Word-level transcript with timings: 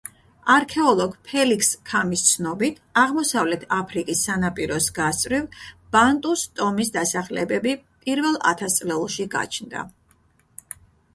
არქეოლოგი 0.51 1.17
ფელიქს 1.31 1.67
ქამის 1.89 2.21
ცნობით 2.29 2.79
აღმოსავლეთ 3.01 3.65
აფრიკის 3.79 4.23
სანაპიროს 4.29 4.87
გასწვრივ 4.97 5.61
ბანტუს 5.97 6.45
ტომის 6.61 6.91
დასახლებები 6.99 7.75
პირველ 8.07 8.39
ათასწლეულში 8.53 9.29
გაჩნდა. 9.37 9.85